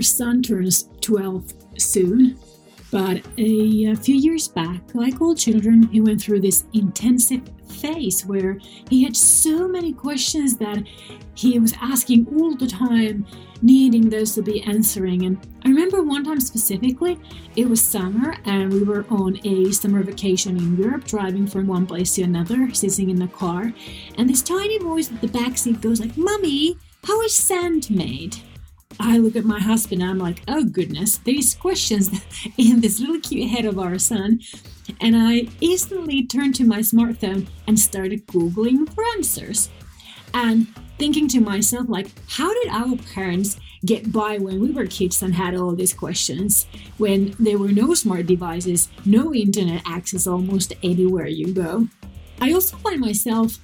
our 0.00 0.04
son 0.04 0.40
turns 0.40 0.88
12 1.02 1.52
soon, 1.76 2.38
but 2.90 3.20
a, 3.36 3.84
a, 3.84 3.94
few 3.94 4.14
years 4.14 4.48
back, 4.48 4.80
like 4.94 5.20
all 5.20 5.34
children, 5.34 5.82
he 5.88 6.00
went 6.00 6.22
through 6.22 6.40
this 6.40 6.64
intensive 6.72 7.42
phase 7.68 8.24
where 8.24 8.58
he 8.88 9.04
had 9.04 9.14
so 9.14 9.68
many 9.68 9.92
questions 9.92 10.56
that 10.56 10.82
he 11.34 11.58
was 11.58 11.74
asking 11.82 12.26
all 12.34 12.54
the 12.54 12.66
time, 12.66 13.26
needing 13.60 14.08
those 14.08 14.34
to 14.36 14.42
be 14.42 14.62
answering. 14.62 15.26
And 15.26 15.36
I 15.66 15.68
remember 15.68 16.02
one 16.02 16.24
time 16.24 16.40
specifically, 16.40 17.18
it 17.54 17.68
was 17.68 17.82
summer 17.82 18.36
and 18.46 18.72
we 18.72 18.82
were 18.82 19.04
on 19.10 19.38
a 19.46 19.70
summer 19.70 20.02
vacation 20.02 20.56
in 20.56 20.78
Europe, 20.78 21.04
driving 21.04 21.46
from 21.46 21.66
one 21.66 21.86
place 21.86 22.14
to 22.14 22.22
another, 22.22 22.72
sitting 22.72 23.10
in 23.10 23.16
the 23.16 23.28
car. 23.28 23.74
And 24.16 24.30
this 24.30 24.40
tiny 24.40 24.78
voice 24.78 25.12
at 25.12 25.20
the 25.20 25.28
back 25.28 25.58
seat 25.58 25.82
goes 25.82 26.00
like, 26.00 26.16
Mummy, 26.16 26.78
how 27.04 27.20
is 27.20 27.36
sand 27.36 27.90
made? 27.90 28.38
I 29.02 29.16
look 29.16 29.34
at 29.34 29.46
my 29.46 29.58
husband 29.58 30.02
and 30.02 30.10
I'm 30.10 30.18
like, 30.18 30.42
oh 30.46 30.62
goodness, 30.64 31.16
these 31.18 31.54
questions 31.54 32.10
in 32.58 32.80
this 32.80 33.00
little 33.00 33.18
cute 33.18 33.48
head 33.48 33.64
of 33.64 33.78
our 33.78 33.98
son. 33.98 34.40
And 35.00 35.16
I 35.16 35.48
instantly 35.60 36.26
turned 36.26 36.54
to 36.56 36.64
my 36.64 36.80
smartphone 36.80 37.48
and 37.66 37.78
started 37.78 38.26
Googling 38.26 38.92
for 38.92 39.02
answers. 39.16 39.70
And 40.34 40.68
thinking 40.98 41.28
to 41.28 41.40
myself, 41.40 41.88
like, 41.88 42.08
how 42.28 42.52
did 42.52 42.68
our 42.68 42.96
parents 43.14 43.58
get 43.86 44.12
by 44.12 44.36
when 44.36 44.60
we 44.60 44.70
were 44.70 44.86
kids 44.86 45.22
and 45.22 45.34
had 45.34 45.54
all 45.54 45.74
these 45.74 45.94
questions 45.94 46.66
when 46.98 47.34
there 47.38 47.58
were 47.58 47.72
no 47.72 47.94
smart 47.94 48.26
devices, 48.26 48.90
no 49.06 49.34
internet 49.34 49.82
access 49.86 50.26
almost 50.26 50.74
anywhere 50.82 51.26
you 51.26 51.54
go? 51.54 51.88
I 52.40 52.52
also 52.52 52.76
find 52.76 53.00
myself 53.00 53.58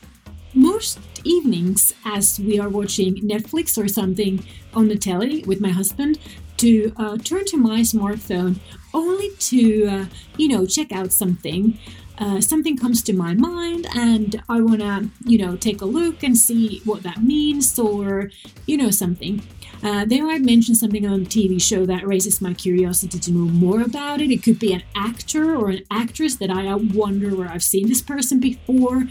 most 0.54 0.98
evenings 1.24 1.92
as 2.06 2.40
we 2.40 2.58
are 2.58 2.70
watching 2.70 3.16
Netflix 3.16 3.76
or 3.76 3.88
something 3.88 4.42
on 4.76 4.88
the 4.88 4.96
telly 4.96 5.42
with 5.44 5.60
my 5.60 5.70
husband 5.70 6.18
to 6.58 6.92
uh, 6.96 7.16
turn 7.18 7.44
to 7.46 7.56
my 7.56 7.80
smartphone 7.80 8.58
only 8.94 9.30
to, 9.36 9.86
uh, 9.86 10.06
you 10.36 10.48
know, 10.48 10.66
check 10.66 10.92
out 10.92 11.12
something. 11.12 11.78
Uh, 12.18 12.40
something 12.40 12.78
comes 12.78 13.02
to 13.02 13.12
my 13.12 13.34
mind 13.34 13.86
and 13.94 14.42
I 14.48 14.62
want 14.62 14.80
to, 14.80 15.10
you 15.26 15.36
know, 15.38 15.56
take 15.56 15.82
a 15.82 15.84
look 15.84 16.22
and 16.22 16.36
see 16.36 16.80
what 16.84 17.02
that 17.02 17.22
means 17.22 17.78
or, 17.78 18.30
you 18.66 18.78
know, 18.78 18.90
something. 18.90 19.42
Uh, 19.82 20.06
they 20.06 20.20
might 20.22 20.40
mention 20.40 20.74
something 20.74 21.06
on 21.06 21.22
a 21.22 21.24
TV 21.24 21.60
show 21.60 21.84
that 21.84 22.06
raises 22.06 22.40
my 22.40 22.54
curiosity 22.54 23.18
to 23.18 23.30
know 23.30 23.50
more 23.50 23.82
about 23.82 24.22
it. 24.22 24.30
It 24.30 24.42
could 24.42 24.58
be 24.58 24.72
an 24.72 24.82
actor 24.94 25.54
or 25.54 25.68
an 25.68 25.82
actress 25.90 26.36
that 26.36 26.50
I 26.50 26.74
wonder 26.74 27.36
where 27.36 27.48
I've 27.48 27.62
seen 27.62 27.88
this 27.88 28.00
person 28.00 28.40
before, 28.40 29.04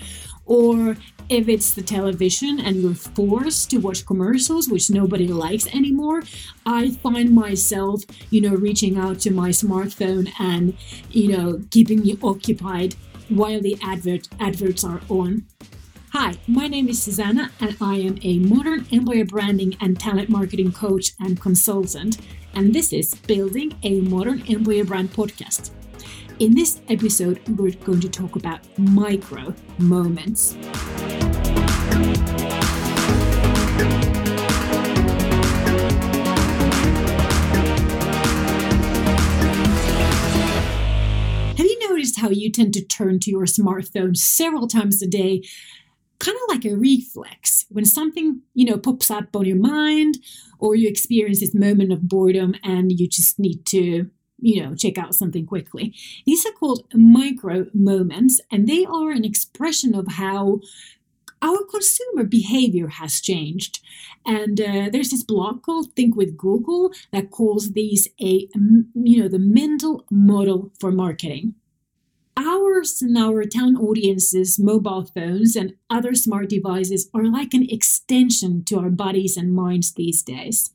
or 0.46 0.98
if 1.28 1.50
it's 1.50 1.72
the 1.74 1.82
television 1.82 2.60
and 2.60 2.76
you're 2.78 2.94
forced 2.94 3.70
to 3.70 3.78
watch 3.78 4.06
commercials 4.06 4.70
which 4.70 4.90
nobody 4.90 5.28
likes 5.28 5.68
anymore 5.68 6.22
i 6.66 6.92
find 6.92 7.32
myself 7.32 8.04
you 8.30 8.42
know 8.42 8.56
reaching 8.56 8.98
out 8.98 9.20
to 9.20 9.32
my 9.32 9.50
smartphone 9.50 10.32
and 10.40 10.78
you 11.10 11.28
know 11.28 11.62
keeping 11.72 12.02
me 12.02 12.18
occupied 12.22 12.96
while 13.30 13.60
the 13.60 13.78
advert 13.82 14.28
adverts 14.40 14.84
are 14.84 15.02
on 15.10 15.46
Hi, 16.18 16.36
my 16.48 16.70
name 16.70 16.88
is 16.88 17.04
Susanna, 17.04 17.52
and 17.60 17.76
I 17.82 17.96
am 17.96 18.18
a 18.24 18.40
modern 18.40 18.88
employer 18.90 19.26
branding 19.26 19.76
and 19.82 20.00
talent 20.00 20.30
marketing 20.30 20.72
coach 20.72 21.12
and 21.20 21.42
consultant. 21.42 22.20
And 22.54 22.74
this 22.74 22.94
is 22.94 23.16
Building 23.16 23.74
a 23.84 24.00
Modern 24.00 24.42
Employer 24.48 24.86
Brand 24.86 25.12
podcast. 25.12 25.72
In 26.38 26.54
this 26.54 26.82
episode, 26.90 27.40
we're 27.48 27.72
going 27.86 28.02
to 28.02 28.10
talk 28.10 28.36
about 28.36 28.60
micro 28.78 29.56
moments. 29.78 30.56
Have 41.56 41.66
you 41.66 41.90
noticed 41.90 42.20
how 42.20 42.30
you 42.30 42.52
tend 42.52 42.74
to 42.74 42.84
turn 42.84 43.22
to 43.22 43.32
your 43.32 43.46
smartphone 43.46 44.18
several 44.18 44.68
times 44.68 45.02
a 45.02 45.08
day 45.08 45.42
kind 46.20 46.38
of 46.38 46.56
like 46.56 46.66
a 46.66 46.76
reflex 46.76 47.66
when 47.70 47.86
something 47.86 48.42
you 48.54 48.66
know 48.66 48.78
pops 48.78 49.12
up 49.12 49.36
on 49.36 49.46
your 49.46 49.58
mind 49.58 50.18
or 50.60 50.76
you 50.76 50.88
experience 50.88 51.40
this 51.40 51.54
moment 51.54 51.92
of 51.92 52.08
boredom 52.08 52.56
and 52.64 52.92
you 52.92 53.08
just 53.08 53.38
need 53.38 53.66
to 53.66 54.10
you 54.40 54.62
know, 54.62 54.76
check 54.76 54.98
out 54.98 55.16
something 55.16 55.46
quickly. 55.46 55.94
These 56.26 56.46
are 56.46 56.52
called 56.52 56.86
micro 56.94 57.68
moments, 57.74 58.42
and 58.52 58.68
they 58.68 58.86
are 58.86 59.12
an 59.12 59.26
expression 59.26 59.96
of 59.96 60.14
how 60.14 60.62
our 61.42 61.64
consumer 61.66 62.24
behavior 62.24 62.88
has 62.88 63.22
changed. 63.22 63.80
And 64.26 64.60
uh, 64.60 64.90
there's 64.92 65.12
this 65.12 65.24
blog 65.24 65.62
called 65.62 65.94
Think 65.96 66.16
with 66.16 66.38
Google 66.38 66.92
that 67.12 67.32
calls 67.32 67.74
these 67.74 68.08
a, 68.20 68.48
you 68.94 69.22
know, 69.22 69.28
the 69.28 69.40
mental 69.40 70.06
model 70.10 70.72
for 70.80 70.92
marketing 70.92 71.56
ours 72.38 73.02
and 73.02 73.18
our 73.18 73.44
town 73.46 73.76
audiences, 73.76 74.60
mobile 74.60 75.06
phones, 75.06 75.56
and 75.56 75.74
other 75.90 76.14
smart 76.14 76.50
devices 76.50 77.10
are 77.14 77.26
like 77.26 77.54
an 77.54 77.68
extension 77.70 78.64
to 78.66 78.80
our 78.80 78.90
bodies 78.90 79.38
and 79.38 79.54
minds 79.54 79.94
these 79.94 80.22
days. 80.22 80.72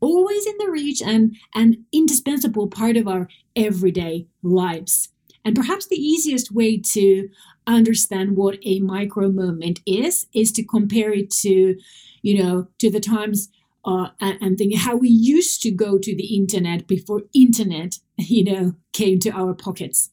Always 0.00 0.46
in 0.46 0.54
the 0.58 0.70
reach 0.70 1.00
and 1.02 1.36
an 1.54 1.84
indispensable 1.92 2.68
part 2.68 2.96
of 2.96 3.08
our 3.08 3.28
everyday 3.56 4.26
lives. 4.42 5.08
And 5.44 5.54
perhaps 5.54 5.86
the 5.86 6.00
easiest 6.00 6.52
way 6.52 6.78
to 6.92 7.28
understand 7.66 8.36
what 8.36 8.58
a 8.64 8.80
micro 8.80 9.30
moment 9.30 9.80
is 9.86 10.26
is 10.34 10.52
to 10.52 10.64
compare 10.64 11.12
it 11.12 11.30
to, 11.30 11.76
you 12.22 12.42
know, 12.42 12.68
to 12.78 12.90
the 12.90 13.00
times 13.00 13.48
uh, 13.84 14.08
and, 14.20 14.38
and 14.40 14.58
think 14.58 14.76
how 14.76 14.96
we 14.96 15.08
used 15.08 15.62
to 15.62 15.70
go 15.70 15.98
to 15.98 16.16
the 16.16 16.34
internet 16.34 16.86
before 16.86 17.22
internet, 17.34 17.96
you 18.16 18.44
know, 18.44 18.74
came 18.92 19.18
to 19.20 19.30
our 19.30 19.54
pockets. 19.54 20.10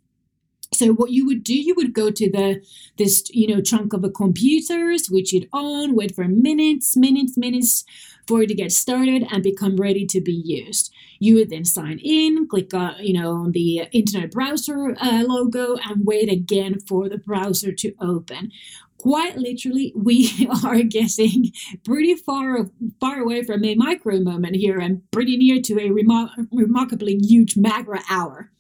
So 0.81 0.93
what 0.93 1.11
you 1.11 1.27
would 1.27 1.43
do, 1.43 1.53
you 1.53 1.75
would 1.75 1.93
go 1.93 2.09
to 2.09 2.31
the 2.31 2.65
this 2.97 3.23
you 3.29 3.45
know 3.45 3.61
chunk 3.61 3.93
of 3.93 4.03
a 4.03 4.09
computer, 4.09 4.97
switch 4.97 5.31
it 5.31 5.47
on, 5.53 5.95
wait 5.95 6.15
for 6.15 6.27
minutes, 6.27 6.97
minutes, 6.97 7.37
minutes 7.37 7.85
for 8.27 8.41
it 8.41 8.47
to 8.47 8.55
get 8.55 8.71
started 8.71 9.27
and 9.31 9.43
become 9.43 9.75
ready 9.75 10.07
to 10.07 10.19
be 10.19 10.33
used. 10.33 10.91
You 11.19 11.35
would 11.35 11.51
then 11.51 11.65
sign 11.65 11.99
in, 11.99 12.47
click 12.47 12.73
uh, 12.73 12.95
you 12.99 13.13
know 13.13 13.31
on 13.31 13.51
the 13.51 13.89
internet 13.91 14.31
browser 14.31 14.95
uh, 14.99 15.23
logo, 15.27 15.77
and 15.87 16.03
wait 16.03 16.31
again 16.31 16.79
for 16.79 17.07
the 17.09 17.19
browser 17.19 17.71
to 17.73 17.93
open 18.01 18.51
quite 18.97 19.35
literally 19.35 19.91
we 19.95 20.47
are 20.63 20.83
getting 20.83 21.51
pretty 21.83 22.13
far 22.13 22.67
far 22.99 23.19
away 23.19 23.43
from 23.43 23.65
a 23.65 23.73
micro 23.73 24.19
moment 24.19 24.55
here 24.55 24.79
and 24.79 25.01
pretty 25.09 25.37
near 25.37 25.59
to 25.59 25.73
a 25.79 25.89
remar- 25.89 26.29
remarkably 26.51 27.17
huge 27.17 27.57
macro 27.57 27.97
hour 28.11 28.51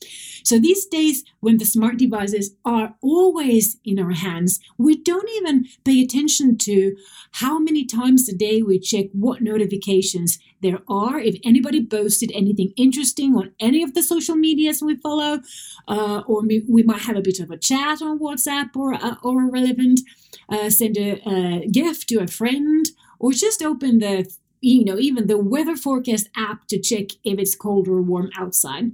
so 0.43 0.59
these 0.59 0.85
days, 0.85 1.23
when 1.39 1.57
the 1.57 1.65
smart 1.65 1.97
devices 1.97 2.55
are 2.65 2.95
always 3.01 3.77
in 3.83 3.99
our 3.99 4.11
hands, 4.11 4.59
we 4.77 5.01
don't 5.01 5.29
even 5.37 5.65
pay 5.83 6.01
attention 6.01 6.57
to 6.59 6.95
how 7.33 7.59
many 7.59 7.85
times 7.85 8.27
a 8.27 8.35
day 8.35 8.61
we 8.61 8.79
check 8.79 9.05
what 9.13 9.41
notifications 9.41 10.39
there 10.61 10.79
are. 10.87 11.19
If 11.19 11.37
anybody 11.43 11.85
posted 11.85 12.31
anything 12.33 12.73
interesting 12.77 13.35
on 13.35 13.53
any 13.59 13.83
of 13.83 13.93
the 13.93 14.03
social 14.03 14.35
medias 14.35 14.81
we 14.81 14.95
follow, 14.95 15.39
uh, 15.87 16.21
or 16.27 16.41
we, 16.41 16.83
might 16.83 17.01
have 17.01 17.15
a 17.15 17.21
bit 17.21 17.39
of 17.39 17.51
a 17.51 17.57
chat 17.57 18.01
on 18.01 18.19
WhatsApp 18.19 18.75
or 18.75 18.93
uh, 18.93 19.15
or 19.23 19.49
relevant, 19.49 20.01
uh, 20.49 20.69
send 20.69 20.97
a, 20.97 21.21
a 21.27 21.67
gift 21.67 22.09
to 22.09 22.19
a 22.19 22.27
friend, 22.27 22.85
or 23.19 23.31
just 23.31 23.61
open 23.61 23.99
the 23.99 24.31
you 24.61 24.85
know 24.85 24.97
even 24.97 25.27
the 25.27 25.37
weather 25.37 25.75
forecast 25.75 26.29
app 26.35 26.67
to 26.67 26.79
check 26.79 27.07
if 27.23 27.39
it's 27.39 27.55
cold 27.55 27.87
or 27.87 28.01
warm 28.01 28.29
outside. 28.37 28.91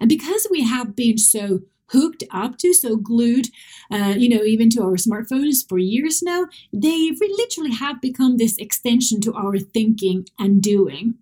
And 0.00 0.08
because 0.08 0.46
we 0.50 0.62
have 0.62 0.94
been 0.94 1.18
so 1.18 1.60
hooked 1.90 2.24
up 2.30 2.58
to, 2.58 2.72
so 2.74 2.96
glued, 2.96 3.48
uh, 3.90 4.14
you 4.16 4.28
know, 4.28 4.44
even 4.44 4.70
to 4.70 4.82
our 4.82 4.96
smartphones 4.96 5.66
for 5.68 5.78
years 5.78 6.22
now, 6.22 6.46
they 6.72 7.10
literally 7.20 7.72
have 7.72 8.00
become 8.00 8.36
this 8.36 8.58
extension 8.58 9.20
to 9.22 9.32
our 9.34 9.58
thinking 9.58 10.26
and 10.38 10.62
doing. 10.62 11.14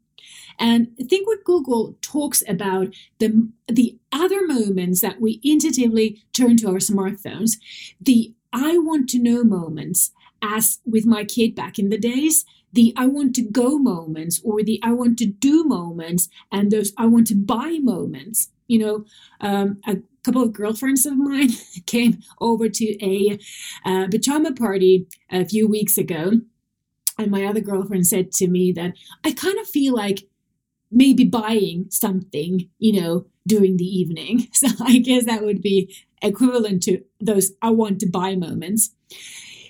And 0.58 0.88
Think 1.08 1.28
with 1.28 1.44
Google 1.44 1.96
talks 2.00 2.42
about 2.48 2.88
the, 3.18 3.48
the 3.68 3.98
other 4.10 4.46
moments 4.46 5.00
that 5.02 5.20
we 5.20 5.40
intuitively 5.42 6.22
turn 6.32 6.56
to 6.58 6.68
our 6.68 6.76
smartphones, 6.76 7.56
the 8.00 8.34
I 8.52 8.78
want 8.78 9.08
to 9.10 9.18
know 9.18 9.44
moments, 9.44 10.12
as 10.42 10.78
with 10.86 11.04
my 11.04 11.24
kid 11.24 11.54
back 11.54 11.78
in 11.78 11.90
the 11.90 11.98
days, 11.98 12.44
the 12.76 12.94
I 12.96 13.06
want 13.06 13.34
to 13.36 13.42
go 13.42 13.78
moments 13.78 14.40
or 14.44 14.62
the 14.62 14.78
I 14.82 14.92
want 14.92 15.18
to 15.18 15.26
do 15.26 15.64
moments 15.64 16.28
and 16.52 16.70
those 16.70 16.92
I 16.96 17.06
want 17.06 17.26
to 17.28 17.34
buy 17.34 17.78
moments 17.82 18.50
you 18.68 18.78
know, 18.78 19.04
um, 19.40 19.80
a 19.86 19.98
couple 20.24 20.42
of 20.42 20.52
girlfriends 20.52 21.06
of 21.06 21.16
mine 21.16 21.50
came 21.86 22.18
over 22.40 22.68
to 22.68 23.04
a 23.04 23.38
uh, 23.84 24.08
pajama 24.10 24.52
party 24.52 25.06
a 25.30 25.44
few 25.44 25.68
weeks 25.68 25.96
ago. 25.96 26.40
And 27.18 27.30
my 27.30 27.44
other 27.44 27.60
girlfriend 27.60 28.06
said 28.06 28.32
to 28.32 28.48
me 28.48 28.72
that 28.72 28.94
I 29.24 29.32
kind 29.32 29.58
of 29.58 29.66
feel 29.66 29.94
like 29.94 30.24
maybe 30.90 31.24
buying 31.24 31.86
something, 31.90 32.68
you 32.78 33.00
know, 33.00 33.26
during 33.46 33.76
the 33.76 33.84
evening. 33.84 34.48
So 34.52 34.68
I 34.80 34.98
guess 34.98 35.24
that 35.26 35.44
would 35.44 35.62
be 35.62 35.94
equivalent 36.22 36.82
to 36.84 37.02
those 37.20 37.52
I 37.62 37.70
want 37.70 38.00
to 38.00 38.06
buy 38.06 38.34
moments. 38.34 38.90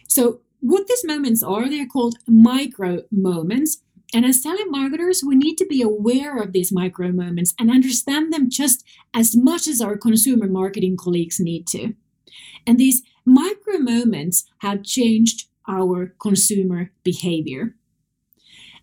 So 0.09 0.41
what 0.67 0.87
these 0.87 1.05
moments 1.05 1.43
are, 1.43 1.69
they're 1.69 1.87
called 1.87 2.19
micro 2.27 3.03
moments. 3.11 3.79
And 4.13 4.25
as 4.25 4.41
talent 4.41 4.71
marketers, 4.71 5.23
we 5.25 5.37
need 5.37 5.57
to 5.57 5.67
be 5.67 5.83
aware 5.83 6.39
of 6.39 6.53
these 6.53 6.73
micro 6.73 7.13
moments 7.13 7.55
and 7.59 7.71
understand 7.71 8.33
them 8.33 8.51
just 8.51 8.85
as 9.15 9.37
much 9.37 9.69
as 9.69 9.81
our 9.81 9.97
consumer 9.97 10.49
marketing 10.49 10.97
colleagues 10.97 11.39
need 11.41 11.67
to. 11.69 11.95
And 12.67 12.79
these 12.79 13.03
micro 13.25 13.79
moments 13.79 14.45
have 14.59 14.83
changed 14.83 15.49
our 15.69 16.15
consumer 16.21 16.91
behavior. 17.05 17.75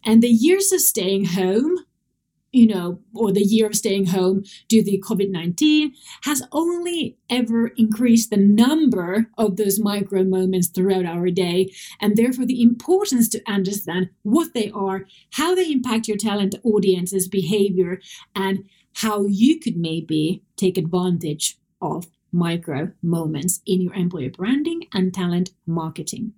And 0.05 0.21
the 0.21 0.29
years 0.29 0.71
of 0.71 0.81
staying 0.81 1.25
home 1.25 1.77
you 2.53 2.67
know, 2.67 2.99
or 3.15 3.31
the 3.31 3.41
year 3.41 3.65
of 3.67 3.75
staying 3.75 4.05
home 4.05 4.43
due 4.69 4.83
to 4.83 4.97
COVID 4.99 5.29
19 5.29 5.93
has 6.23 6.43
only 6.51 7.17
ever 7.29 7.67
increased 7.75 8.29
the 8.29 8.37
number 8.37 9.27
of 9.37 9.57
those 9.57 9.79
micro 9.79 10.23
moments 10.23 10.67
throughout 10.67 11.05
our 11.05 11.29
day, 11.31 11.73
and 11.99 12.15
therefore 12.15 12.45
the 12.45 12.61
importance 12.61 13.27
to 13.29 13.41
understand 13.47 14.09
what 14.21 14.53
they 14.53 14.71
are, 14.71 15.05
how 15.31 15.55
they 15.55 15.71
impact 15.71 16.07
your 16.07 16.17
talent 16.17 16.55
audience's 16.63 17.27
behavior, 17.27 17.99
and 18.35 18.63
how 18.97 19.25
you 19.25 19.59
could 19.59 19.75
maybe 19.75 20.43
take 20.55 20.77
advantage 20.77 21.57
of 21.81 22.05
micro 22.31 22.91
moments 23.01 23.61
in 23.65 23.81
your 23.81 23.93
employer 23.93 24.29
branding 24.29 24.83
and 24.93 25.13
talent 25.13 25.51
marketing. 25.65 26.33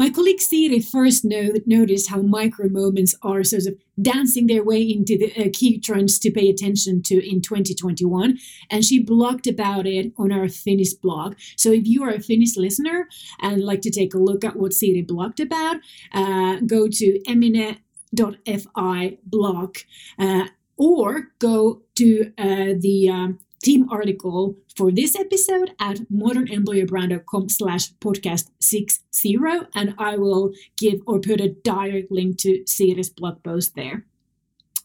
My 0.00 0.08
colleague 0.08 0.40
Siri 0.40 0.80
first 0.80 1.26
know, 1.26 1.50
noticed 1.66 2.08
how 2.08 2.22
micro 2.22 2.70
moments 2.70 3.14
are 3.20 3.44
sort 3.44 3.66
of 3.66 3.76
dancing 4.00 4.46
their 4.46 4.64
way 4.64 4.80
into 4.80 5.18
the 5.18 5.30
uh, 5.36 5.50
key 5.52 5.78
trends 5.78 6.18
to 6.20 6.30
pay 6.30 6.48
attention 6.48 7.02
to 7.02 7.16
in 7.16 7.42
2021, 7.42 8.38
and 8.70 8.82
she 8.82 9.04
blogged 9.04 9.46
about 9.46 9.86
it 9.86 10.14
on 10.16 10.32
our 10.32 10.48
Finnish 10.48 10.94
blog. 10.94 11.34
So 11.54 11.70
if 11.70 11.86
you 11.86 12.02
are 12.02 12.14
a 12.14 12.18
Finnish 12.18 12.56
listener 12.56 13.08
and 13.40 13.62
like 13.62 13.82
to 13.82 13.90
take 13.90 14.14
a 14.14 14.18
look 14.18 14.42
at 14.42 14.56
what 14.56 14.72
Siri 14.72 15.04
blogged 15.04 15.38
about, 15.38 15.76
uh, 16.14 16.60
go 16.66 16.88
to 16.88 17.20
emine.fi 17.28 19.18
blog 19.26 19.76
uh, 20.18 20.46
or 20.78 21.28
go 21.38 21.82
to 21.96 22.32
uh, 22.38 22.72
the 22.80 23.10
um, 23.10 23.38
team 23.62 23.88
article 23.90 24.56
for 24.76 24.90
this 24.90 25.14
episode 25.14 25.72
at 25.78 25.98
modernemployerbrand.com 26.10 27.48
slash 27.48 27.92
podcast 27.94 28.50
60 28.60 29.36
and 29.74 29.94
I 29.98 30.16
will 30.16 30.52
give 30.76 31.00
or 31.06 31.20
put 31.20 31.40
a 31.40 31.48
direct 31.50 32.10
link 32.10 32.38
to 32.38 32.62
Siri's 32.66 33.10
blog 33.10 33.42
post 33.42 33.74
there. 33.74 34.06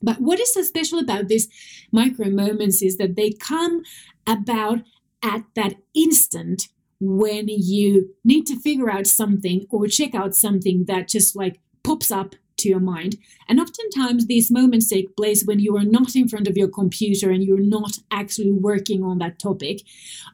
But 0.01 0.19
what 0.19 0.39
is 0.39 0.53
so 0.53 0.61
special 0.61 0.99
about 0.99 1.29
these 1.29 1.47
micro 1.91 2.29
moments 2.29 2.81
is 2.81 2.97
that 2.97 3.15
they 3.15 3.31
come 3.31 3.83
about 4.27 4.79
at 5.23 5.43
that 5.55 5.75
instant 5.93 6.67
when 6.99 7.47
you 7.47 8.13
need 8.23 8.45
to 8.47 8.59
figure 8.59 8.89
out 8.89 9.07
something 9.07 9.65
or 9.69 9.87
check 9.87 10.13
out 10.13 10.35
something 10.35 10.85
that 10.85 11.09
just 11.09 11.35
like 11.35 11.59
pops 11.83 12.11
up 12.11 12.35
to 12.57 12.69
your 12.69 12.79
mind. 12.79 13.17
And 13.47 13.59
oftentimes, 13.59 14.25
these 14.25 14.51
moments 14.51 14.89
take 14.89 15.15
place 15.15 15.43
when 15.43 15.59
you 15.59 15.75
are 15.77 15.83
not 15.83 16.15
in 16.15 16.27
front 16.27 16.47
of 16.47 16.57
your 16.57 16.67
computer 16.67 17.29
and 17.29 17.43
you're 17.43 17.59
not 17.59 17.97
actually 18.11 18.51
working 18.51 19.03
on 19.03 19.19
that 19.19 19.39
topic. 19.39 19.81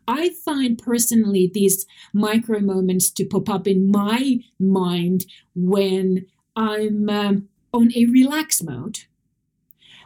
I 0.08 0.30
find 0.30 0.78
personally 0.78 1.50
these 1.54 1.86
micro 2.14 2.60
moments 2.60 3.10
to 3.12 3.26
pop 3.26 3.50
up 3.50 3.68
in 3.68 3.92
my 3.92 4.40
mind 4.60 5.26
when 5.56 6.26
I'm 6.56 7.10
um, 7.10 7.50
on 7.74 7.92
a 7.96 8.06
relax 8.06 8.62
mode. 8.62 9.00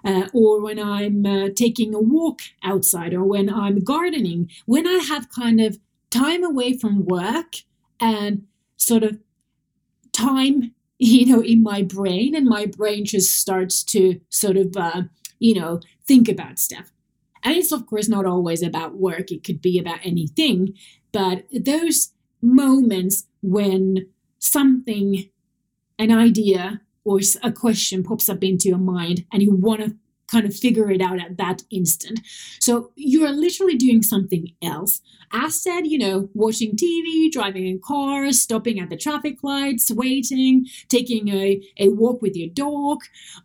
Uh, 0.04 0.28
or 0.36 0.62
when 0.62 0.78
I'm 0.78 1.26
uh, 1.26 1.50
taking 1.56 1.96
a 1.96 2.00
walk 2.00 2.42
outside, 2.62 3.12
or 3.16 3.24
when 3.24 3.50
I'm 3.52 3.80
gardening, 3.80 4.52
when 4.68 4.86
I 4.86 5.00
have 5.00 5.32
kind 5.32 5.60
of 5.60 5.80
time 6.12 6.44
away 6.44 6.78
from 6.78 7.06
work 7.06 7.56
and 8.00 8.46
sort 8.78 9.02
of 9.02 9.18
time 10.12 10.75
you 10.98 11.26
know 11.26 11.42
in 11.42 11.62
my 11.64 11.82
brain 11.82 12.36
and 12.36 12.46
my 12.46 12.66
brain 12.66 13.06
just 13.06 13.40
starts 13.40 13.84
to 13.84 14.20
sort 14.30 14.58
of 14.58 14.76
uh, 14.78 15.04
you 15.40 15.60
know 15.60 15.80
think 16.08 16.30
about 16.30 16.60
stuff. 16.60 16.92
And 17.44 17.56
it's 17.56 17.72
of 17.72 17.86
course 17.86 18.08
not 18.08 18.26
always 18.26 18.64
about 18.64 18.96
work. 18.96 19.32
It 19.32 19.44
could 19.44 19.62
be 19.62 19.78
about 19.80 20.00
anything. 20.04 20.74
But 21.12 21.46
those 21.52 22.12
moments 22.42 23.28
when 23.42 24.08
something 24.40 25.30
an 25.98 26.12
idea 26.12 26.82
or 27.04 27.20
a 27.44 27.52
question 27.52 28.04
pops 28.04 28.28
up 28.28 28.44
into 28.44 28.68
your 28.68 28.78
mind 28.78 29.26
and 29.32 29.42
you 29.42 29.52
want 29.52 29.82
to 29.82 29.96
kind 30.36 30.46
of 30.46 30.56
figure 30.56 30.92
it 30.92 31.02
out 31.02 31.20
at 31.22 31.38
that 31.38 31.64
instant. 31.72 32.20
So 32.60 32.92
you 32.96 33.26
are 33.26 33.32
literally 33.32 33.78
doing 33.78 34.02
something 34.02 34.52
else. 34.62 35.02
As 35.32 35.62
said, 35.62 35.88
you 35.88 35.98
know, 35.98 36.30
watching 36.34 36.76
TV, 36.76 37.32
driving 37.32 37.66
in 37.66 37.80
cars, 37.84 38.42
stopping 38.42 38.80
at 38.80 38.90
the 38.90 38.98
traffic 38.98 39.38
lights, 39.44 39.92
waiting, 39.92 40.66
taking 40.88 41.30
a, 41.30 41.62
a 41.80 41.90
walk 41.90 42.22
with 42.22 42.36
your 42.36 42.50
dog, 42.50 43.00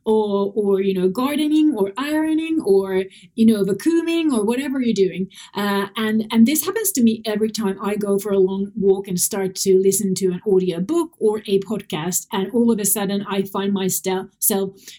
or 0.04 0.52
or 0.54 0.80
you 0.80 0.94
know, 0.98 1.08
gardening 1.08 1.74
or 1.76 1.92
ironing 1.96 2.60
or 2.64 3.04
you 3.34 3.46
know, 3.46 3.64
vacuuming 3.64 4.32
or 4.32 4.44
whatever 4.44 4.80
you're 4.80 5.02
doing. 5.06 5.28
Uh, 5.54 5.86
and 5.96 6.26
and 6.32 6.46
this 6.46 6.64
happens 6.64 6.92
to 6.92 7.02
me 7.02 7.22
every 7.24 7.50
time 7.50 7.78
I 7.82 7.96
go 7.96 8.18
for 8.18 8.32
a 8.32 8.38
long 8.38 8.72
walk 8.76 9.08
and 9.08 9.18
start 9.18 9.54
to 9.64 9.78
listen 9.78 10.14
to 10.16 10.26
an 10.26 10.40
audio 10.46 10.80
book 10.80 11.10
or 11.18 11.38
a 11.46 11.60
podcast, 11.60 12.26
and 12.32 12.50
all 12.52 12.70
of 12.70 12.78
a 12.78 12.84
sudden 12.84 13.24
I 13.28 13.42
find 13.42 13.72
myself 13.72 14.26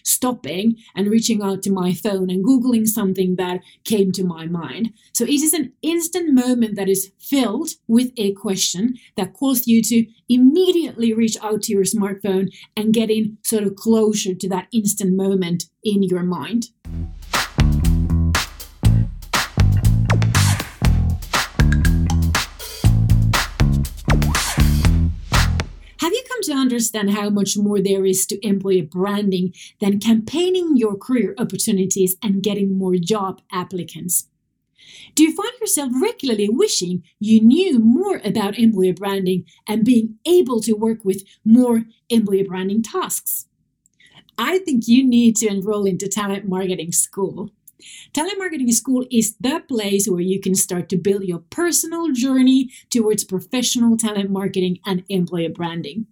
stopping 0.04 0.76
and 0.96 1.10
reaching 1.10 1.42
out 1.42 1.62
to 1.62 1.70
my 1.70 1.81
phone 1.90 2.30
and 2.30 2.44
Googling 2.44 2.86
something 2.86 3.34
that 3.34 3.60
came 3.82 4.12
to 4.12 4.22
my 4.22 4.46
mind. 4.46 4.92
So 5.12 5.24
it 5.24 5.30
is 5.30 5.52
an 5.52 5.72
instant 5.82 6.32
moment 6.32 6.76
that 6.76 6.88
is 6.88 7.10
filled 7.18 7.70
with 7.88 8.12
a 8.16 8.32
question 8.34 8.94
that 9.16 9.34
calls 9.34 9.66
you 9.66 9.82
to 9.82 10.06
immediately 10.28 11.12
reach 11.12 11.36
out 11.42 11.62
to 11.62 11.72
your 11.72 11.82
smartphone 11.82 12.48
and 12.76 12.94
get 12.94 13.10
in 13.10 13.38
sort 13.42 13.64
of 13.64 13.74
closure 13.74 14.34
to 14.34 14.48
that 14.50 14.68
instant 14.72 15.16
moment 15.16 15.64
in 15.82 16.04
your 16.04 16.22
mind. 16.22 16.68
To 26.52 26.60
understand 26.60 27.10
how 27.10 27.30
much 27.30 27.56
more 27.56 27.80
there 27.80 28.04
is 28.04 28.26
to 28.26 28.46
employer 28.46 28.82
branding 28.82 29.52
than 29.80 30.00
campaigning 30.00 30.76
your 30.76 30.96
career 30.96 31.34
opportunities 31.38 32.16
and 32.22 32.42
getting 32.42 32.76
more 32.76 32.96
job 32.96 33.40
applicants. 33.50 34.28
Do 35.14 35.22
you 35.22 35.34
find 35.34 35.52
yourself 35.60 35.92
regularly 36.00 36.48
wishing 36.48 37.02
you 37.18 37.40
knew 37.40 37.78
more 37.78 38.20
about 38.24 38.58
employer 38.58 38.92
branding 38.92 39.44
and 39.66 39.84
being 39.84 40.18
able 40.26 40.60
to 40.60 40.72
work 40.72 41.04
with 41.04 41.24
more 41.44 41.84
employer 42.08 42.44
branding 42.44 42.82
tasks? 42.82 43.46
I 44.38 44.58
think 44.58 44.88
you 44.88 45.06
need 45.06 45.36
to 45.36 45.46
enroll 45.48 45.84
into 45.84 46.08
Talent 46.08 46.48
Marketing 46.48 46.92
School. 46.92 47.50
Talent 48.12 48.38
Marketing 48.38 48.70
School 48.72 49.06
is 49.10 49.36
the 49.40 49.62
place 49.68 50.06
where 50.06 50.20
you 50.20 50.40
can 50.40 50.54
start 50.54 50.88
to 50.90 50.96
build 50.96 51.24
your 51.24 51.40
personal 51.50 52.12
journey 52.12 52.70
towards 52.90 53.24
professional 53.24 53.96
talent 53.96 54.30
marketing 54.30 54.78
and 54.86 55.04
employer 55.08 55.48
branding. 55.48 56.06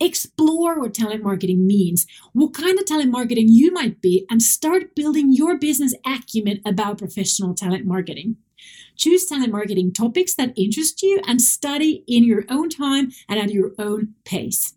Explore 0.00 0.78
what 0.80 0.94
talent 0.94 1.22
marketing 1.22 1.66
means, 1.66 2.06
what 2.32 2.54
kind 2.54 2.78
of 2.78 2.86
talent 2.86 3.10
marketing 3.10 3.48
you 3.48 3.72
might 3.72 4.00
be, 4.00 4.26
and 4.30 4.42
start 4.42 4.94
building 4.94 5.32
your 5.32 5.58
business 5.58 5.94
acumen 6.04 6.60
about 6.64 6.98
professional 6.98 7.54
talent 7.54 7.86
marketing. 7.86 8.36
Choose 8.96 9.26
talent 9.26 9.52
marketing 9.52 9.92
topics 9.92 10.34
that 10.34 10.54
interest 10.56 11.02
you 11.02 11.20
and 11.26 11.40
study 11.40 12.02
in 12.06 12.24
your 12.24 12.44
own 12.48 12.70
time 12.70 13.12
and 13.28 13.38
at 13.38 13.50
your 13.50 13.72
own 13.78 14.14
pace. 14.24 14.75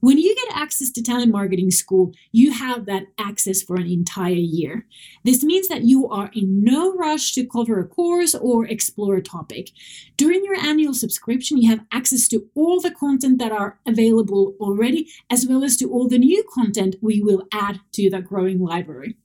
When 0.00 0.18
you 0.18 0.34
get 0.34 0.56
access 0.56 0.90
to 0.90 1.02
Talent 1.02 1.32
Marketing 1.32 1.70
School, 1.70 2.12
you 2.32 2.52
have 2.52 2.86
that 2.86 3.06
access 3.18 3.62
for 3.62 3.76
an 3.76 3.86
entire 3.86 4.32
year. 4.32 4.86
This 5.24 5.42
means 5.42 5.68
that 5.68 5.84
you 5.84 6.08
are 6.08 6.30
in 6.34 6.62
no 6.62 6.94
rush 6.94 7.32
to 7.34 7.46
cover 7.46 7.78
a 7.80 7.86
course 7.86 8.34
or 8.34 8.66
explore 8.66 9.16
a 9.16 9.22
topic. 9.22 9.70
During 10.16 10.44
your 10.44 10.56
annual 10.56 10.94
subscription, 10.94 11.58
you 11.58 11.68
have 11.70 11.84
access 11.92 12.28
to 12.28 12.48
all 12.54 12.80
the 12.80 12.90
content 12.90 13.38
that 13.38 13.52
are 13.52 13.78
available 13.86 14.54
already, 14.60 15.10
as 15.30 15.46
well 15.46 15.64
as 15.64 15.76
to 15.78 15.90
all 15.90 16.08
the 16.08 16.18
new 16.18 16.44
content 16.52 16.96
we 17.00 17.20
will 17.20 17.46
add 17.52 17.80
to 17.92 18.10
the 18.10 18.20
growing 18.20 18.60
library. 18.60 19.16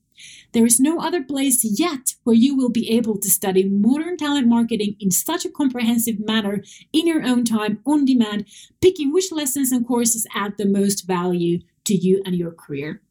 There 0.52 0.66
is 0.66 0.80
no 0.80 1.00
other 1.00 1.24
place 1.24 1.64
yet 1.64 2.16
where 2.24 2.36
you 2.36 2.56
will 2.56 2.70
be 2.70 2.90
able 2.92 3.18
to 3.20 3.30
study 3.30 3.64
modern 3.64 4.18
talent 4.18 4.48
marketing 4.48 4.96
in 5.00 5.12
such 5.12 5.46
a 5.46 5.50
comprehensive 5.50 6.20
manner 6.20 6.64
in 6.94 7.08
your 7.08 7.24
own 7.24 7.46
time, 7.46 7.80
on 7.86 8.06
demand, 8.06 8.46
picking 8.82 9.14
which 9.14 9.32
lessons 9.32 9.72
and 9.72 9.88
courses 9.88 10.28
add 10.34 10.56
the 10.58 10.66
most 10.66 11.06
value 11.06 11.60
to 11.86 11.94
you 11.94 12.22
and 12.26 12.36
your 12.36 12.52
career. 12.52 13.02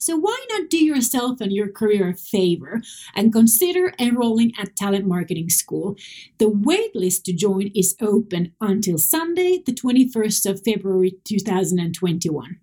So, 0.00 0.16
why 0.16 0.38
not 0.50 0.70
do 0.70 0.78
yourself 0.78 1.40
and 1.40 1.52
your 1.52 1.68
career 1.68 2.10
a 2.10 2.14
favor 2.14 2.80
and 3.14 3.32
consider 3.32 3.92
enrolling 3.98 4.52
at 4.56 4.76
Talent 4.76 5.06
Marketing 5.06 5.50
School? 5.50 5.96
The 6.38 6.46
waitlist 6.46 7.24
to 7.24 7.32
join 7.32 7.72
is 7.74 7.96
open 8.00 8.52
until 8.60 8.96
Sunday, 8.98 9.60
the 9.64 9.72
21st 9.72 10.48
of 10.48 10.62
February 10.64 11.14
2021. 11.24 12.60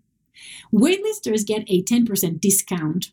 Waitlisters 0.73 1.45
get 1.45 1.63
a 1.67 1.83
10% 1.83 2.39
discount 2.39 3.11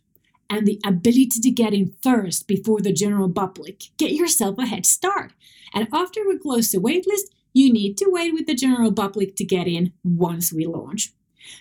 and 0.52 0.66
the 0.66 0.78
ability 0.84 1.40
to 1.40 1.50
get 1.50 1.72
in 1.72 1.94
first 2.02 2.46
before 2.46 2.82
the 2.82 2.92
general 2.92 3.30
public. 3.30 3.84
Get 3.96 4.12
yourself 4.12 4.58
a 4.58 4.66
head 4.66 4.84
start. 4.84 5.32
And 5.72 5.88
after 5.94 6.20
we 6.28 6.38
close 6.38 6.70
the 6.70 6.78
waitlist, 6.78 7.32
you 7.54 7.72
need 7.72 7.96
to 7.96 8.06
wait 8.10 8.34
with 8.34 8.46
the 8.46 8.54
general 8.54 8.92
public 8.92 9.34
to 9.36 9.44
get 9.44 9.66
in 9.66 9.94
once 10.04 10.52
we 10.52 10.66
launch. 10.66 11.14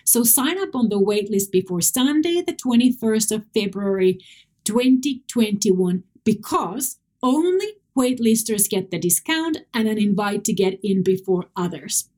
So 0.04 0.24
sign 0.24 0.58
up 0.58 0.74
on 0.74 0.90
the 0.90 1.00
waitlist 1.00 1.50
before 1.50 1.80
Sunday, 1.80 2.42
the 2.42 2.52
21st 2.52 3.34
of 3.34 3.46
February 3.54 4.20
2021, 4.64 6.04
because 6.22 6.98
only 7.22 7.68
waitlisters 7.98 8.68
get 8.68 8.90
the 8.90 8.98
discount 8.98 9.56
and 9.72 9.88
an 9.88 9.98
invite 9.98 10.44
to 10.44 10.52
get 10.52 10.78
in 10.82 11.02
before 11.02 11.46
others. 11.56 12.10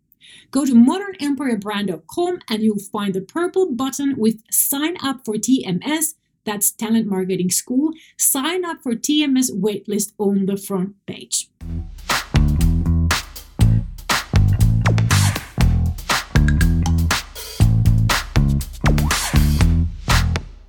Go 0.51 0.67
to 0.67 0.75
modernemployerbrand.com 0.75 2.39
and 2.49 2.63
you'll 2.63 2.79
find 2.79 3.15
the 3.15 3.21
purple 3.21 3.71
button 3.73 4.17
with 4.17 4.43
sign 4.51 4.97
up 5.03 5.25
for 5.25 5.35
TMS, 5.35 6.15
that's 6.45 6.71
Talent 6.71 7.07
Marketing 7.07 7.51
School. 7.51 7.93
Sign 8.19 8.65
up 8.65 8.83
for 8.83 8.93
TMS 8.93 9.51
waitlist 9.51 10.13
on 10.19 10.47
the 10.47 10.57
front 10.57 10.95
page. 11.07 11.49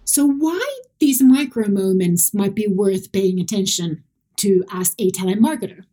So, 0.04 0.26
why 0.26 0.80
these 1.00 1.22
micro 1.22 1.68
moments 1.68 2.34
might 2.34 2.56
be 2.56 2.68
worth 2.68 3.12
paying 3.12 3.40
attention 3.40 4.04
to 4.38 4.64
as 4.72 4.96
a 4.98 5.12
talent 5.12 5.42
marketer? 5.42 5.84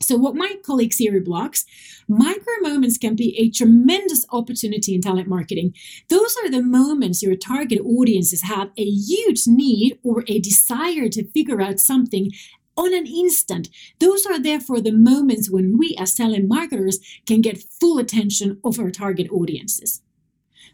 So, 0.00 0.16
what 0.16 0.34
my 0.34 0.56
colleague 0.64 0.92
Siri 0.92 1.20
blocks, 1.20 1.64
micro 2.08 2.52
moments 2.60 2.98
can 2.98 3.14
be 3.14 3.36
a 3.38 3.48
tremendous 3.48 4.26
opportunity 4.30 4.94
in 4.94 5.00
talent 5.00 5.28
marketing. 5.28 5.74
Those 6.08 6.36
are 6.42 6.50
the 6.50 6.62
moments 6.62 7.22
your 7.22 7.36
target 7.36 7.80
audiences 7.80 8.42
have 8.42 8.70
a 8.76 8.84
huge 8.84 9.46
need 9.46 9.98
or 10.02 10.24
a 10.26 10.40
desire 10.40 11.08
to 11.10 11.30
figure 11.30 11.62
out 11.62 11.80
something 11.80 12.32
on 12.76 12.92
an 12.92 13.06
instant. 13.06 13.68
Those 14.00 14.26
are 14.26 14.38
therefore 14.38 14.80
the 14.80 14.92
moments 14.92 15.50
when 15.50 15.78
we 15.78 15.96
as 15.98 16.14
talent 16.14 16.48
marketers 16.48 16.98
can 17.26 17.40
get 17.40 17.62
full 17.62 17.98
attention 17.98 18.60
of 18.64 18.78
our 18.78 18.90
target 18.90 19.30
audiences. 19.30 20.02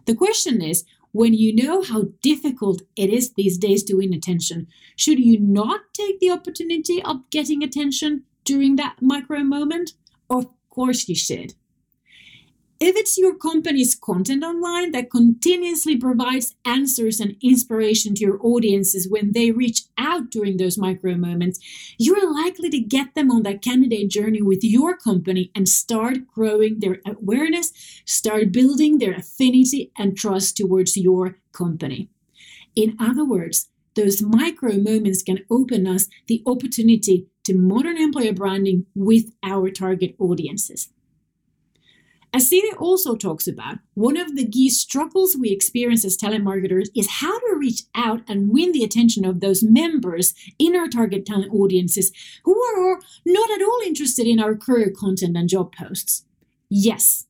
The 0.06 0.14
question 0.14 0.62
is, 0.62 0.84
when 1.12 1.34
you 1.34 1.54
know 1.54 1.82
how 1.82 2.04
difficult 2.22 2.82
it 2.96 3.10
is 3.10 3.32
these 3.32 3.58
days 3.58 3.82
to 3.84 3.94
win 3.94 4.14
attention, 4.14 4.68
should 4.96 5.18
you 5.18 5.38
not 5.40 5.80
take 5.92 6.20
the 6.20 6.30
opportunity 6.30 7.02
of 7.02 7.28
getting 7.30 7.62
attention 7.62 8.24
during 8.50 8.74
that 8.76 8.96
micro 9.00 9.40
moment? 9.44 9.92
Of 10.28 10.46
course 10.70 11.08
you 11.08 11.14
should. 11.14 11.54
If 12.80 12.96
it's 12.96 13.16
your 13.16 13.36
company's 13.36 13.94
content 13.94 14.42
online 14.42 14.90
that 14.92 15.10
continuously 15.10 15.96
provides 15.96 16.56
answers 16.64 17.20
and 17.20 17.36
inspiration 17.42 18.14
to 18.14 18.22
your 18.22 18.40
audiences 18.44 19.06
when 19.08 19.32
they 19.32 19.52
reach 19.52 19.82
out 19.98 20.30
during 20.30 20.56
those 20.56 20.78
micro 20.78 21.14
moments, 21.14 21.60
you're 21.98 22.32
likely 22.32 22.70
to 22.70 22.80
get 22.80 23.14
them 23.14 23.30
on 23.30 23.42
that 23.44 23.62
candidate 23.62 24.10
journey 24.10 24.42
with 24.42 24.64
your 24.64 24.96
company 24.96 25.52
and 25.54 25.68
start 25.68 26.26
growing 26.26 26.80
their 26.80 27.00
awareness, 27.06 27.72
start 28.04 28.50
building 28.50 28.98
their 28.98 29.14
affinity 29.14 29.92
and 29.96 30.16
trust 30.16 30.56
towards 30.56 30.96
your 30.96 31.36
company. 31.52 32.08
In 32.74 32.96
other 32.98 33.24
words, 33.24 33.68
those 33.94 34.22
micro 34.22 34.74
moments 34.78 35.22
can 35.22 35.44
open 35.50 35.86
us 35.86 36.08
the 36.26 36.42
opportunity 36.46 37.26
to 37.44 37.54
modern 37.54 37.96
employer 37.96 38.32
branding 38.32 38.86
with 38.94 39.32
our 39.42 39.70
target 39.70 40.14
audiences. 40.18 40.90
As 42.32 42.48
Siri 42.48 42.70
also 42.78 43.16
talks 43.16 43.48
about, 43.48 43.78
one 43.94 44.16
of 44.16 44.36
the 44.36 44.46
key 44.46 44.70
struggles 44.70 45.36
we 45.36 45.50
experience 45.50 46.04
as 46.04 46.16
talent 46.16 46.44
marketers 46.44 46.88
is 46.94 47.18
how 47.20 47.40
to 47.40 47.56
reach 47.58 47.82
out 47.96 48.20
and 48.28 48.50
win 48.50 48.70
the 48.70 48.84
attention 48.84 49.24
of 49.24 49.40
those 49.40 49.64
members 49.64 50.32
in 50.56 50.76
our 50.76 50.86
target 50.86 51.26
talent 51.26 51.52
audiences 51.52 52.12
who 52.44 52.56
are 52.62 53.00
not 53.26 53.50
at 53.50 53.62
all 53.62 53.80
interested 53.84 54.28
in 54.28 54.38
our 54.38 54.54
career 54.54 54.92
content 54.96 55.36
and 55.36 55.48
job 55.48 55.74
posts. 55.74 56.24
Yes, 56.68 57.26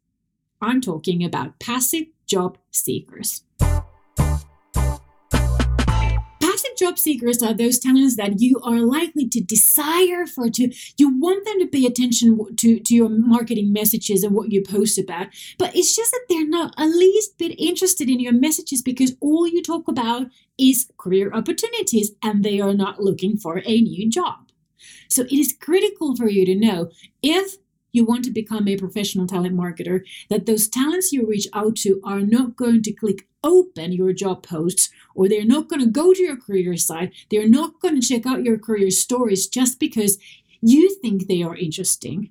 I'm 0.61 0.83
talking 0.83 1.25
about 1.25 1.59
passive 1.61 2.05
job 2.26 2.59
seekers. 2.71 3.43
Job 6.80 6.99
seekers 6.99 7.42
are 7.42 7.54
those 7.54 7.78
talents 7.78 8.16
that 8.16 8.40
you 8.40 8.58
are 8.64 8.80
likely 8.80 9.28
to 9.28 9.40
desire 9.40 10.26
for 10.26 10.49
to 10.49 10.72
you 10.96 11.08
want 11.20 11.44
them 11.44 11.60
to 11.60 11.66
pay 11.66 11.84
attention 11.84 12.38
to, 12.56 12.80
to 12.80 12.94
your 12.94 13.10
marketing 13.10 13.72
messages 13.72 14.25
and 14.25 14.34
what 14.34 14.50
you 14.50 14.62
post 14.62 14.99
about. 14.99 15.26
But 15.58 15.76
it's 15.76 15.94
just 15.94 16.10
that 16.10 16.25
they're 16.28 16.49
not 16.49 16.75
at 16.78 16.87
least 16.87 17.38
bit 17.38 17.54
interested 17.60 18.08
in 18.08 18.18
your 18.18 18.32
messages 18.32 18.80
because 18.82 19.14
all 19.20 19.46
you 19.46 19.62
talk 19.62 19.88
about 19.88 20.28
is 20.58 20.90
career 20.99 21.30
opportunities 21.32 22.12
and 22.22 22.42
they 22.42 22.60
are 22.60 22.75
not 22.75 23.00
looking 23.00 23.37
for 23.37 23.62
a 23.64 23.80
new 23.80 24.08
job. 24.10 24.50
So 25.08 25.22
it 25.22 25.32
is 25.32 25.54
critical 25.60 26.16
for 26.16 26.28
you 26.28 26.46
to 26.46 26.54
know 26.54 26.90
if 27.22 27.56
you 27.92 28.04
want 28.04 28.25
to 28.25 28.30
become 28.30 28.68
a 28.68 28.76
professional 28.76 29.26
talent 29.26 29.56
marketer, 29.56 30.02
that 30.28 30.46
those 30.46 30.68
talents 30.68 31.12
you 31.12 31.26
reach 31.26 31.49
out 31.52 31.76
to 31.76 32.00
are 32.04 32.20
not 32.20 32.56
going 32.56 32.82
to 32.82 32.92
click 32.92 33.26
open 33.42 33.92
your 33.92 34.12
job 34.12 34.42
posts 34.42 34.90
or 35.14 35.28
they're 35.28 35.44
not 35.44 35.68
going 35.68 35.80
to 35.80 35.90
go 35.90 36.12
to 36.12 36.23
your 36.23 36.37
career 36.37 36.76
site. 36.76 37.12
They're 37.30 37.49
not 37.49 37.80
going 37.80 38.00
to 38.00 38.06
check 38.06 38.26
out 38.26 38.44
your 38.44 38.59
career 38.59 38.90
stories 38.90 39.47
just 39.47 39.80
because 39.80 40.18
you 40.61 40.94
think 40.97 41.26
they 41.26 41.42
are 41.42 41.56
interesting. 41.56 42.30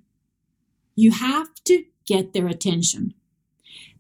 You 0.96 1.12
have 1.12 1.50
to 1.66 1.86
get 2.06 2.34
their 2.34 2.48
attention. 2.48 3.14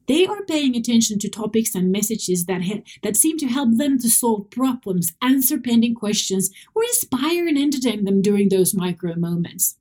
They 0.08 0.26
are 0.26 0.44
paying 0.44 0.76
attention 0.76 1.20
to 1.20 1.30
topics 1.30 1.76
and 1.76 1.92
messages 1.92 2.46
that, 2.46 2.64
ha- 2.64 2.82
that 3.04 3.16
seem 3.16 3.38
to 3.38 3.48
help 3.48 3.78
them 3.78 4.00
to 4.00 4.10
solve 4.10 4.50
problems, 4.50 5.14
answer 5.22 5.60
pending 5.60 5.94
questions, 5.94 6.50
or 6.74 6.84
inspire 6.84 7.48
and 7.48 7.60
entertain 7.60 8.06
them 8.06 8.24
during 8.24 8.50
those 8.50 8.74
micro 8.74 9.16
moments. 9.16 9.79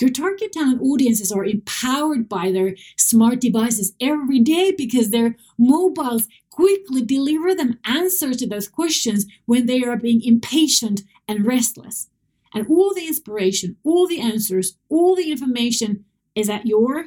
Your 0.00 0.10
target 0.10 0.52
talent 0.52 0.82
audiences 0.82 1.32
are 1.32 1.44
empowered 1.44 2.28
by 2.28 2.52
their 2.52 2.76
smart 2.96 3.40
devices 3.40 3.94
every 4.00 4.40
day 4.40 4.72
because 4.76 5.10
their 5.10 5.36
mobiles 5.58 6.28
quickly 6.50 7.02
deliver 7.02 7.54
them 7.54 7.78
answers 7.84 8.36
to 8.38 8.48
those 8.48 8.68
questions 8.68 9.26
when 9.46 9.66
they 9.66 9.82
are 9.82 9.96
being 9.96 10.22
impatient 10.22 11.02
and 11.28 11.46
restless. 11.46 12.08
And 12.54 12.66
all 12.68 12.94
the 12.94 13.06
inspiration, 13.06 13.76
all 13.84 14.06
the 14.06 14.20
answers, 14.20 14.76
all 14.88 15.16
the 15.16 15.30
information 15.30 16.04
is 16.34 16.48
at 16.48 16.66
your 16.66 17.06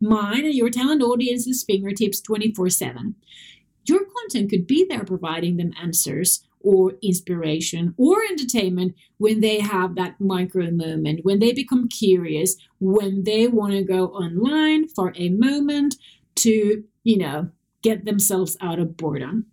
mind 0.00 0.44
and 0.44 0.54
your 0.54 0.70
talent 0.70 1.02
audience's 1.02 1.64
fingertips 1.64 2.20
24 2.20 2.70
7. 2.70 3.14
Your 3.84 4.00
content 4.04 4.50
could 4.50 4.66
be 4.66 4.84
there 4.88 5.04
providing 5.04 5.56
them 5.56 5.72
answers 5.80 6.47
or 6.60 6.94
inspiration 7.02 7.94
or 7.96 8.22
entertainment 8.24 8.94
when 9.18 9.40
they 9.40 9.60
have 9.60 9.94
that 9.94 10.20
micro 10.20 10.70
moment, 10.70 11.24
when 11.24 11.38
they 11.38 11.52
become 11.52 11.88
curious, 11.88 12.56
when 12.80 13.24
they 13.24 13.46
want 13.46 13.72
to 13.72 13.82
go 13.82 14.08
online 14.08 14.88
for 14.88 15.12
a 15.16 15.28
moment 15.30 15.96
to, 16.36 16.84
you 17.04 17.18
know, 17.18 17.50
get 17.82 18.04
themselves 18.04 18.56
out 18.60 18.78
of 18.78 18.96
boredom. 18.96 19.46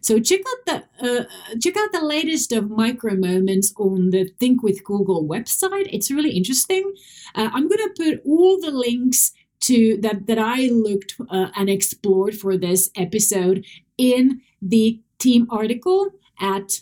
So 0.00 0.20
check 0.20 0.40
out 0.40 0.66
the 1.00 1.20
uh, 1.20 1.24
check 1.60 1.76
out 1.76 1.92
the 1.92 2.04
latest 2.04 2.52
of 2.52 2.70
micro 2.70 3.14
moments 3.14 3.72
on 3.76 4.10
the 4.10 4.30
Think 4.38 4.62
with 4.62 4.84
Google 4.84 5.26
website. 5.26 5.88
It's 5.92 6.10
really 6.10 6.30
interesting. 6.30 6.94
Uh, 7.34 7.50
I'm 7.52 7.68
going 7.68 7.88
to 7.88 7.94
put 7.96 8.22
all 8.24 8.60
the 8.60 8.70
links 8.70 9.32
to 9.60 9.98
that 10.02 10.26
that 10.26 10.38
I 10.38 10.68
looked 10.68 11.16
uh, 11.30 11.48
and 11.56 11.68
explored 11.68 12.36
for 12.36 12.56
this 12.56 12.90
episode 12.94 13.64
in 13.96 14.40
the 14.62 15.00
team 15.18 15.46
article 15.50 16.10
at 16.40 16.80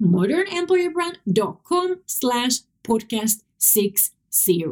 modernemployerbrand.com 0.00 2.00
slash 2.06 2.52
podcast 2.82 3.42
60. 3.58 4.64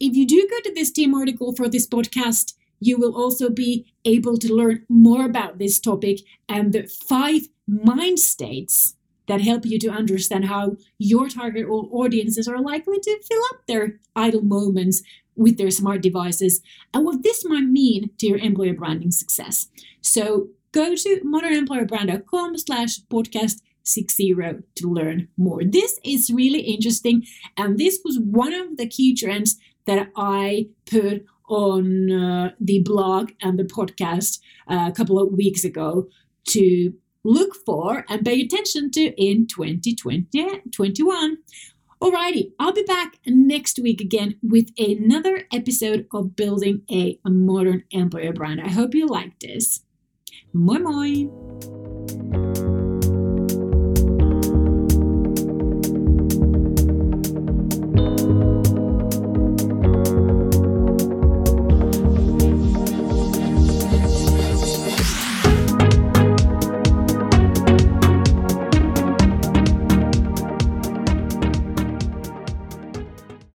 If 0.00 0.16
you 0.16 0.26
do 0.26 0.48
go 0.48 0.60
to 0.64 0.72
this 0.74 0.90
team 0.90 1.14
article 1.14 1.54
for 1.54 1.68
this 1.68 1.86
podcast, 1.86 2.54
you 2.80 2.98
will 2.98 3.14
also 3.16 3.48
be 3.48 3.94
able 4.04 4.36
to 4.38 4.52
learn 4.52 4.84
more 4.88 5.24
about 5.24 5.58
this 5.58 5.78
topic 5.78 6.18
and 6.48 6.72
the 6.72 6.88
five 7.08 7.42
mind 7.66 8.18
states 8.18 8.96
that 9.28 9.40
help 9.40 9.64
you 9.64 9.78
to 9.78 9.88
understand 9.88 10.46
how 10.46 10.76
your 10.98 11.28
target 11.28 11.68
audiences 11.68 12.48
are 12.48 12.60
likely 12.60 12.98
to 12.98 13.20
fill 13.22 13.42
up 13.52 13.64
their 13.68 14.00
idle 14.16 14.42
moments 14.42 15.00
with 15.36 15.58
their 15.58 15.70
smart 15.70 16.02
devices 16.02 16.60
and 16.92 17.04
what 17.04 17.22
this 17.22 17.44
might 17.44 17.64
mean 17.64 18.10
to 18.18 18.26
your 18.26 18.38
employer 18.38 18.74
branding 18.74 19.12
success. 19.12 19.68
So 20.00 20.48
Go 20.72 20.94
to 20.94 21.20
modernemployerbrand.com 21.20 22.58
slash 22.58 23.00
podcast 23.10 23.60
60 23.84 24.34
to 24.76 24.88
learn 24.88 25.28
more. 25.36 25.62
This 25.64 26.00
is 26.04 26.30
really 26.30 26.60
interesting, 26.60 27.24
and 27.56 27.78
this 27.78 28.00
was 28.04 28.18
one 28.18 28.54
of 28.54 28.76
the 28.76 28.88
key 28.88 29.14
trends 29.14 29.58
that 29.86 30.08
I 30.16 30.68
put 30.86 31.26
on 31.48 32.10
uh, 32.10 32.52
the 32.60 32.80
blog 32.80 33.32
and 33.42 33.58
the 33.58 33.64
podcast 33.64 34.38
uh, 34.68 34.86
a 34.88 34.92
couple 34.92 35.18
of 35.18 35.32
weeks 35.32 35.64
ago 35.64 36.08
to 36.44 36.94
look 37.24 37.54
for 37.54 38.04
and 38.08 38.24
pay 38.24 38.40
attention 38.40 38.90
to 38.92 39.12
in 39.22 39.46
2021. 39.46 41.38
Alrighty, 42.00 42.52
I'll 42.58 42.72
be 42.72 42.82
back 42.82 43.18
next 43.26 43.78
week 43.78 44.00
again 44.00 44.36
with 44.42 44.70
another 44.76 45.44
episode 45.52 46.08
of 46.12 46.34
Building 46.34 46.82
a 46.90 47.18
Modern 47.24 47.84
Employer 47.92 48.32
Brand. 48.32 48.60
I 48.60 48.70
hope 48.70 48.92
you 48.94 49.06
like 49.06 49.38
this. 49.38 49.84
Moi 50.54 50.78
moi! 50.78 52.41